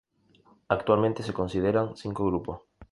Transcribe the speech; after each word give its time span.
Actualmente 0.69 1.21
se 1.21 1.31
consideran 1.31 1.95
cinco 1.95 2.25
grupos. 2.25 2.61